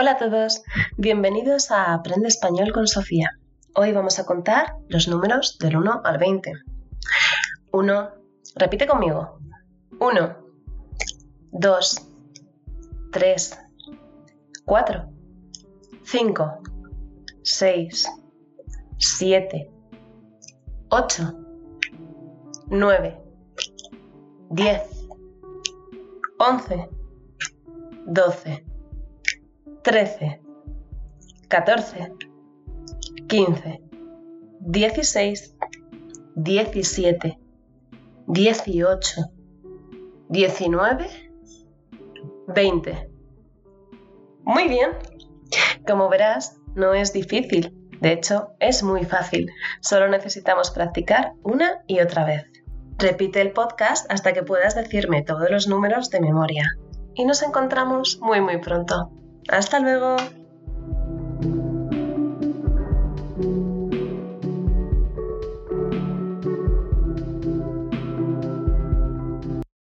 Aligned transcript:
Hola 0.00 0.12
a 0.12 0.16
todos, 0.16 0.62
bienvenidos 0.96 1.72
a 1.72 1.92
Aprende 1.92 2.28
Español 2.28 2.70
con 2.72 2.86
Sofía. 2.86 3.30
Hoy 3.74 3.90
vamos 3.90 4.20
a 4.20 4.26
contar 4.26 4.76
los 4.86 5.08
números 5.08 5.58
del 5.58 5.76
1 5.76 6.02
al 6.04 6.18
20. 6.18 6.52
1, 7.72 8.10
repite 8.54 8.86
conmigo. 8.86 9.40
1, 9.98 10.36
2, 11.50 12.08
3, 13.10 13.58
4, 14.64 15.10
5, 16.04 16.58
6, 17.42 18.08
7, 18.98 19.70
8, 20.90 21.34
9, 22.68 23.22
10, 24.50 24.82
11, 26.38 26.88
12, 28.06 28.64
13, 29.82 30.40
14, 31.48 32.12
15, 33.28 33.80
16, 34.60 35.56
17, 36.34 37.38
18, 38.26 39.20
19, 40.28 41.06
20. 42.48 43.10
Muy 44.44 44.68
bien. 44.68 44.90
Como 45.86 46.08
verás, 46.08 46.56
no 46.74 46.94
es 46.94 47.12
difícil. 47.12 47.74
De 48.00 48.12
hecho, 48.12 48.50
es 48.60 48.82
muy 48.82 49.04
fácil. 49.04 49.50
Solo 49.80 50.08
necesitamos 50.08 50.70
practicar 50.70 51.32
una 51.42 51.82
y 51.86 52.00
otra 52.00 52.24
vez. 52.24 52.44
Repite 52.98 53.40
el 53.40 53.52
podcast 53.52 54.10
hasta 54.10 54.32
que 54.32 54.42
puedas 54.42 54.74
decirme 54.74 55.22
todos 55.22 55.50
los 55.50 55.68
números 55.68 56.10
de 56.10 56.20
memoria. 56.20 56.76
Y 57.14 57.24
nos 57.24 57.42
encontramos 57.42 58.18
muy 58.20 58.40
muy 58.40 58.58
pronto. 58.58 59.12
Hasta 59.48 59.80
luego. 59.80 60.16